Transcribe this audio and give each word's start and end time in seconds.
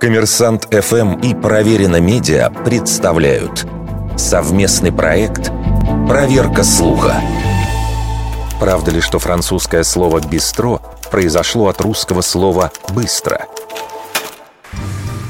Коммерсант 0.00 0.68
ФМ 0.72 1.20
и 1.20 1.34
Проверено 1.34 2.00
Медиа 2.00 2.50
представляют 2.50 3.66
совместный 4.16 4.92
проект 4.92 5.50
«Проверка 6.08 6.62
слуха». 6.62 7.20
Правда 8.60 8.90
ли, 8.90 9.00
что 9.00 9.18
французское 9.18 9.82
слово 9.82 10.20
«бистро» 10.20 10.80
произошло 11.10 11.68
от 11.68 11.80
русского 11.80 12.20
слова 12.20 12.70
«быстро»? 12.90 13.46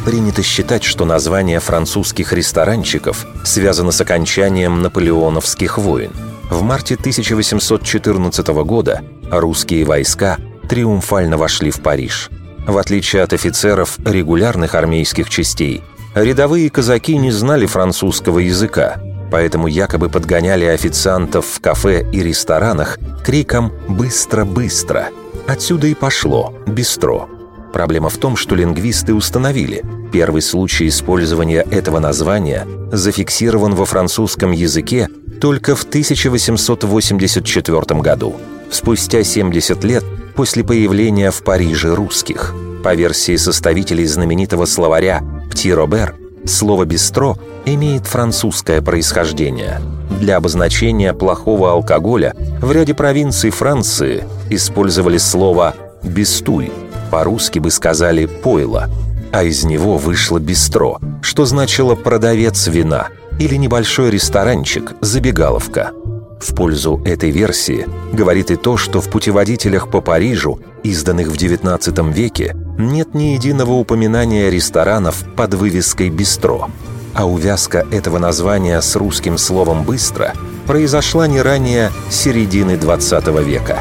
Принято 0.04 0.42
считать, 0.42 0.84
что 0.84 1.04
название 1.04 1.58
французских 1.58 2.32
ресторанчиков 2.32 3.26
связано 3.44 3.90
с 3.90 4.00
окончанием 4.00 4.80
наполеоновских 4.80 5.78
войн. 5.78 6.12
В 6.48 6.62
марте 6.62 6.94
1814 6.94 8.46
года 8.64 9.02
русские 9.30 9.84
войска 9.84 10.38
триумфально 10.68 11.36
вошли 11.36 11.72
в 11.72 11.80
Париж. 11.80 12.30
В 12.66 12.78
отличие 12.78 13.22
от 13.22 13.32
офицеров 13.32 13.98
регулярных 14.04 14.74
армейских 14.74 15.30
частей, 15.30 15.84
рядовые 16.16 16.68
казаки 16.68 17.16
не 17.16 17.30
знали 17.30 17.66
французского 17.66 18.40
языка, 18.40 18.96
поэтому 19.30 19.68
якобы 19.68 20.08
подгоняли 20.08 20.64
официантов 20.64 21.46
в 21.46 21.60
кафе 21.60 22.04
и 22.12 22.22
ресторанах 22.22 22.98
криком 23.24 23.72
«быстро-быстро». 23.88 25.10
Отсюда 25.46 25.86
и 25.86 25.94
пошло 25.94 26.52
«бистро». 26.66 27.28
Проблема 27.72 28.08
в 28.08 28.16
том, 28.16 28.34
что 28.36 28.56
лингвисты 28.56 29.14
установили, 29.14 29.84
первый 30.12 30.42
случай 30.42 30.88
использования 30.88 31.64
этого 31.70 32.00
названия 32.00 32.66
зафиксирован 32.90 33.76
во 33.76 33.84
французском 33.84 34.50
языке 34.50 35.08
только 35.40 35.76
в 35.76 35.84
1884 35.84 38.00
году, 38.00 38.34
спустя 38.72 39.22
70 39.22 39.84
лет 39.84 40.02
после 40.36 40.62
появления 40.62 41.30
в 41.30 41.42
Париже 41.42 41.94
русских. 41.94 42.54
По 42.84 42.94
версии 42.94 43.36
составителей 43.36 44.04
знаменитого 44.04 44.66
словаря 44.66 45.22
«Пти 45.50 45.72
Робер», 45.72 46.14
слово 46.44 46.84
«бистро» 46.84 47.36
имеет 47.64 48.06
французское 48.06 48.82
происхождение. 48.82 49.80
Для 50.20 50.36
обозначения 50.36 51.12
плохого 51.14 51.72
алкоголя 51.72 52.34
в 52.60 52.70
ряде 52.70 52.94
провинций 52.94 53.50
Франции 53.50 54.24
использовали 54.50 55.18
слово 55.18 55.74
«бистуй», 56.02 56.70
по-русски 57.10 57.58
бы 57.58 57.70
сказали 57.70 58.26
«пойло», 58.26 58.88
а 59.32 59.42
из 59.42 59.64
него 59.64 59.96
вышло 59.96 60.38
«бистро», 60.38 61.00
что 61.22 61.46
значило 61.46 61.94
«продавец 61.94 62.68
вина» 62.68 63.08
или 63.38 63.56
небольшой 63.56 64.10
ресторанчик, 64.10 64.92
забегаловка. 65.00 65.92
В 66.40 66.54
пользу 66.54 67.00
этой 67.04 67.30
версии 67.30 67.88
говорит 68.12 68.50
и 68.50 68.56
то, 68.56 68.76
что 68.76 69.00
в 69.00 69.10
путеводителях 69.10 69.90
по 69.90 70.00
Парижу, 70.00 70.60
изданных 70.82 71.28
в 71.28 71.34
XIX 71.34 72.12
веке, 72.12 72.54
нет 72.78 73.14
ни 73.14 73.34
единого 73.34 73.72
упоминания 73.72 74.50
ресторанов 74.50 75.24
под 75.34 75.54
вывеской 75.54 76.10
«бистро», 76.10 76.68
а 77.14 77.26
увязка 77.26 77.86
этого 77.90 78.18
названия 78.18 78.80
с 78.80 78.94
русским 78.96 79.38
словом 79.38 79.84
«быстро» 79.84 80.34
произошла 80.66 81.26
не 81.26 81.40
ранее 81.40 81.90
середины 82.10 82.72
XX 82.72 83.42
века. 83.42 83.80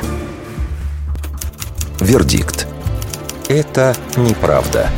Вердикт. 2.00 2.68
Это 3.50 3.96
неправда. 4.16 4.90